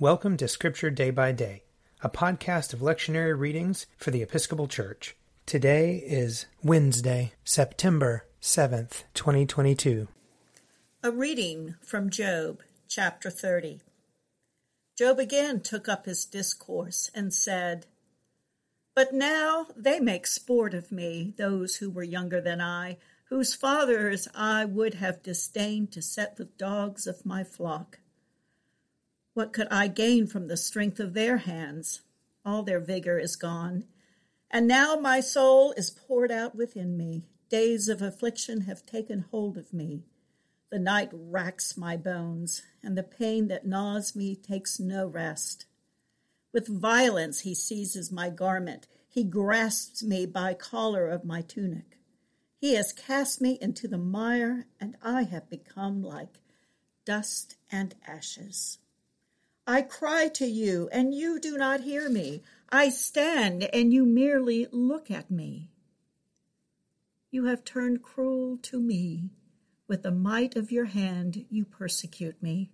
[0.00, 1.64] Welcome to Scripture Day by Day,
[2.02, 5.16] a podcast of lectionary readings for the Episcopal Church.
[5.44, 10.06] Today is Wednesday, September 7th, 2022.
[11.02, 13.80] A reading from Job, chapter 30.
[14.96, 17.86] Job again took up his discourse and said,
[18.94, 22.98] But now they make sport of me, those who were younger than I,
[23.30, 27.98] whose fathers I would have disdained to set with dogs of my flock.
[29.38, 32.00] What could I gain from the strength of their hands?
[32.44, 33.84] All their vigor is gone.
[34.50, 37.22] And now my soul is poured out within me.
[37.48, 40.02] Days of affliction have taken hold of me.
[40.70, 45.66] The night racks my bones, and the pain that gnaws me takes no rest.
[46.52, 48.88] With violence he seizes my garment.
[49.08, 51.96] He grasps me by collar of my tunic.
[52.60, 56.40] He has cast me into the mire, and I have become like
[57.04, 58.78] dust and ashes.
[59.68, 62.42] I cry to you, and you do not hear me.
[62.70, 65.68] I stand, and you merely look at me.
[67.30, 69.28] You have turned cruel to me.
[69.86, 72.70] With the might of your hand, you persecute me.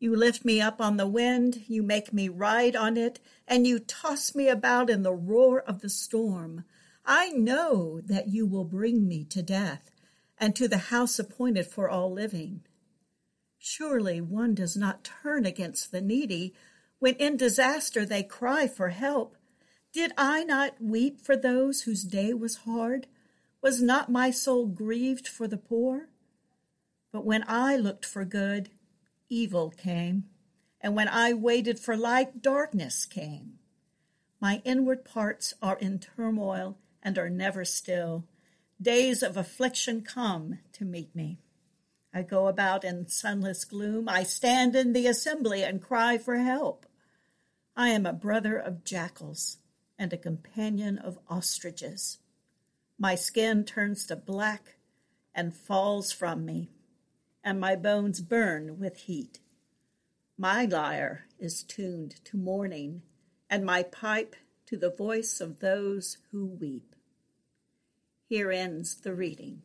[0.00, 3.78] You lift me up on the wind, you make me ride on it, and you
[3.78, 6.64] toss me about in the roar of the storm.
[7.04, 9.90] I know that you will bring me to death
[10.38, 12.62] and to the house appointed for all living.
[13.64, 16.52] Surely one does not turn against the needy
[16.98, 19.36] when in disaster they cry for help.
[19.92, 23.06] Did I not weep for those whose day was hard?
[23.60, 26.08] Was not my soul grieved for the poor?
[27.12, 28.70] But when I looked for good,
[29.28, 30.24] evil came,
[30.80, 33.60] and when I waited for light, darkness came.
[34.40, 38.24] My inward parts are in turmoil and are never still.
[38.80, 41.38] Days of affliction come to meet me.
[42.14, 44.08] I go about in sunless gloom.
[44.08, 46.86] I stand in the assembly and cry for help.
[47.74, 49.58] I am a brother of jackals
[49.98, 52.18] and a companion of ostriches.
[52.98, 54.76] My skin turns to black
[55.34, 56.70] and falls from me,
[57.42, 59.40] and my bones burn with heat.
[60.36, 63.02] My lyre is tuned to mourning,
[63.48, 64.36] and my pipe
[64.66, 66.94] to the voice of those who weep.
[68.24, 69.62] Here ends the reading.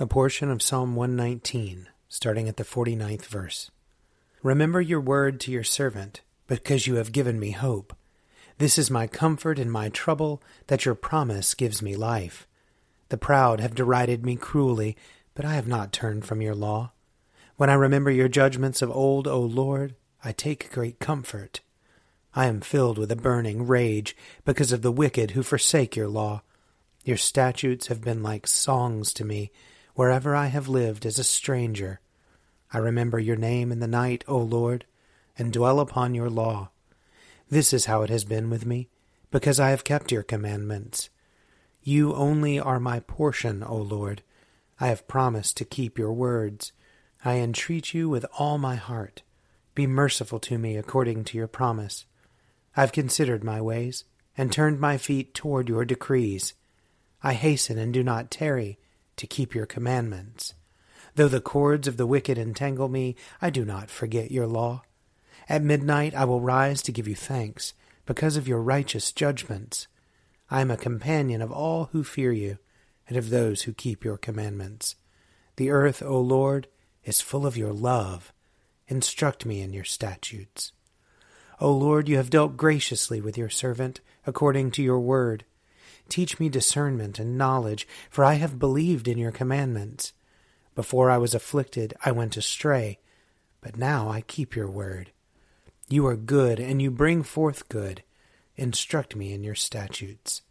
[0.00, 3.70] A portion of Psalm 119, starting at the 49th verse.
[4.42, 7.94] Remember your word to your servant, because you have given me hope.
[8.58, 12.48] This is my comfort in my trouble, that your promise gives me life.
[13.08, 14.96] The proud have derided me cruelly,
[15.32, 16.90] but I have not turned from your law.
[17.56, 19.94] When I remember your judgments of old, O Lord,
[20.24, 21.60] I take great comfort.
[22.34, 26.42] I am filled with a burning rage because of the wicked who forsake your law.
[27.04, 29.52] Your statutes have been like songs to me
[29.94, 32.00] wherever I have lived as a stranger.
[32.72, 34.84] I remember your name in the night, O Lord,
[35.38, 36.70] and dwell upon your law.
[37.48, 38.88] This is how it has been with me,
[39.30, 41.10] because I have kept your commandments.
[41.82, 44.22] You only are my portion, O Lord.
[44.80, 46.72] I have promised to keep your words.
[47.24, 49.22] I entreat you with all my heart.
[49.74, 52.06] Be merciful to me according to your promise.
[52.76, 54.04] I have considered my ways,
[54.36, 56.54] and turned my feet toward your decrees.
[57.22, 58.78] I hasten and do not tarry
[59.16, 60.54] to keep your commandments.
[61.14, 64.82] Though the cords of the wicked entangle me, I do not forget your law.
[65.48, 67.74] At midnight I will rise to give you thanks,
[68.06, 69.86] because of your righteous judgments.
[70.50, 72.58] I am a companion of all who fear you,
[73.08, 74.96] and of those who keep your commandments.
[75.56, 76.68] The earth, O Lord,
[77.04, 78.32] is full of your love.
[78.88, 80.72] Instruct me in your statutes.
[81.60, 85.44] O Lord, you have dealt graciously with your servant, according to your word.
[86.08, 90.12] Teach me discernment and knowledge, for I have believed in your commandments.
[90.74, 92.98] Before I was afflicted, I went astray,
[93.60, 95.12] but now I keep your word.
[95.88, 98.02] You are good, and you bring forth good.
[98.56, 100.42] Instruct me in your statutes.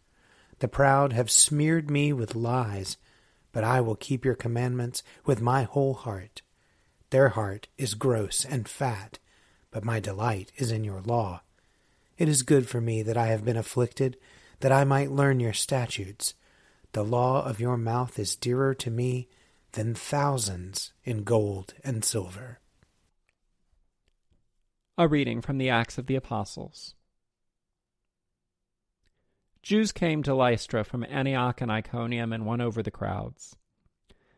[0.59, 2.97] The proud have smeared me with lies,
[3.51, 6.41] but I will keep your commandments with my whole heart.
[7.09, 9.19] Their heart is gross and fat,
[9.71, 11.41] but my delight is in your law.
[12.17, 14.17] It is good for me that I have been afflicted
[14.59, 16.33] that I might learn your statutes.
[16.93, 19.27] The law of your mouth is dearer to me
[19.73, 22.59] than thousands in gold and silver.
[24.97, 26.93] A reading from the Acts of the Apostles.
[29.63, 33.55] Jews came to Lystra from Antioch and Iconium and won over the crowds.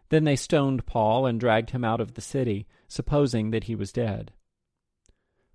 [0.10, 3.92] Then they stoned Paul and dragged him out of the city, supposing that he was
[3.92, 4.32] dead.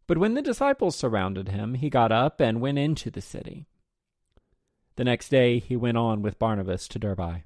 [0.08, 3.68] But when the disciples surrounded him, he got up and went into the city.
[5.00, 7.44] The next day he went on with Barnabas to Derbe.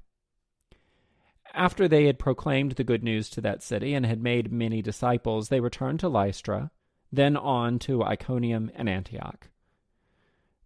[1.53, 5.47] After they had proclaimed the good news to that city and had made many disciples,
[5.47, 6.71] they returned to Lystra,
[7.13, 9.47] then on to Iconium and Antioch.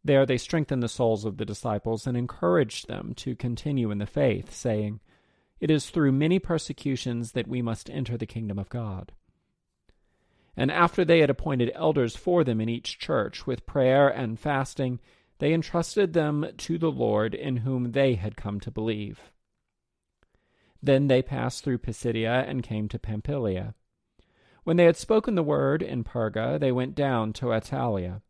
[0.03, 4.07] There they strengthened the souls of the disciples and encouraged them to continue in the
[4.07, 4.99] faith, saying,
[5.59, 9.11] It is through many persecutions that we must enter the kingdom of God.
[10.57, 14.99] And after they had appointed elders for them in each church, with prayer and fasting,
[15.39, 19.31] they entrusted them to the Lord in whom they had come to believe.
[20.83, 23.73] Then they passed through Pisidia and came to Pamphylia.
[24.63, 28.21] When they had spoken the word in Perga, they went down to Attalia.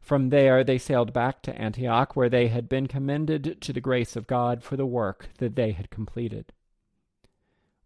[0.00, 4.14] From there they sailed back to Antioch, where they had been commended to the grace
[4.14, 6.52] of God for the work that they had completed.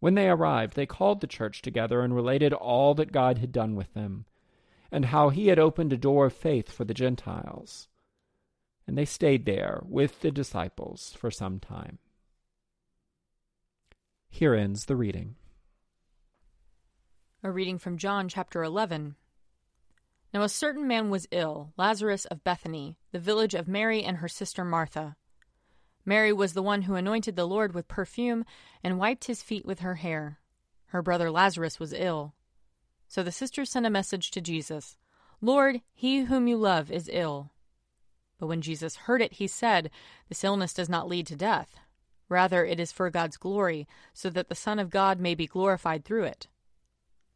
[0.00, 3.74] When they arrived, they called the church together and related all that God had done
[3.74, 4.26] with them,
[4.92, 7.88] and how he had opened a door of faith for the Gentiles
[8.86, 11.98] and they stayed there with the disciples for some time.
[14.28, 15.36] Here ends the reading.
[17.42, 19.16] A reading from John chapter 11.
[20.32, 24.28] Now a certain man was ill, Lazarus of Bethany, the village of Mary and her
[24.28, 25.16] sister Martha.
[26.04, 28.44] Mary was the one who anointed the Lord with perfume
[28.82, 30.40] and wiped his feet with her hair.
[30.86, 32.34] Her brother Lazarus was ill.
[33.08, 34.96] So the sisters sent a message to Jesus
[35.40, 37.52] Lord, he whom you love is ill.
[38.44, 39.90] But when Jesus heard it, he said,
[40.28, 41.76] This illness does not lead to death.
[42.28, 46.04] Rather, it is for God's glory, so that the Son of God may be glorified
[46.04, 46.46] through it.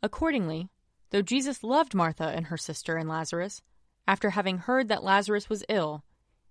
[0.03, 0.69] Accordingly,
[1.09, 3.63] though Jesus loved Martha and her sister and Lazarus,
[4.07, 6.05] after having heard that Lazarus was ill,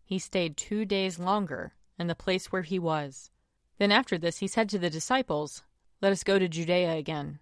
[0.03, 3.29] he stayed two days longer in the place where he was.
[3.77, 5.61] Then after this he said to the disciples,
[6.01, 7.37] Let us go to Judea again.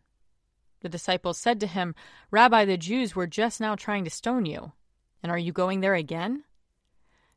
[0.81, 1.95] The disciples said to him,
[2.29, 4.73] Rabbi, the Jews were just now trying to stone you,
[5.23, 6.43] and are you going there again?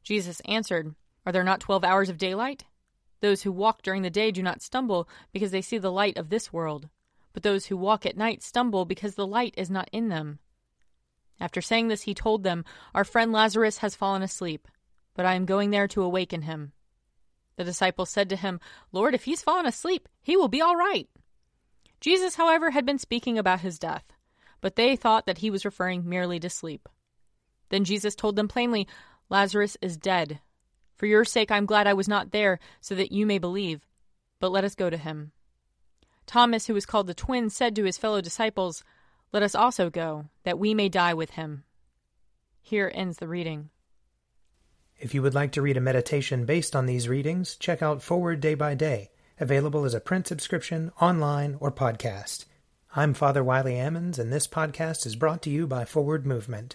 [0.09, 0.95] Jesus answered,
[1.27, 2.65] Are there not twelve hours of daylight?
[3.21, 6.31] Those who walk during the day do not stumble because they see the light of
[6.31, 6.89] this world,
[7.35, 10.39] but those who walk at night stumble because the light is not in them.
[11.39, 12.65] After saying this, he told them,
[12.95, 14.67] Our friend Lazarus has fallen asleep,
[15.13, 16.73] but I am going there to awaken him.
[17.57, 18.61] The disciples said to him,
[18.93, 21.07] Lord, if he's fallen asleep, he will be all right.
[22.01, 24.11] Jesus, however, had been speaking about his death,
[24.63, 26.89] but they thought that he was referring merely to sleep.
[27.69, 28.89] Then Jesus told them plainly,
[29.29, 30.41] Lazarus is dead.
[30.97, 33.87] For your sake, I'm glad I was not there, so that you may believe.
[34.41, 35.33] But let us go to him.
[36.27, 38.83] Thomas, who was called the twin, said to his fellow disciples,
[39.33, 41.65] Let us also go, that we may die with him.
[42.61, 43.71] Here ends the reading.
[44.99, 48.41] If you would like to read a meditation based on these readings, check out Forward
[48.41, 52.47] Day by Day, available as a print subscription, online, or podcast.
[52.97, 56.75] I'm Father Wiley Ammons, and this podcast is brought to you by Forward Movement.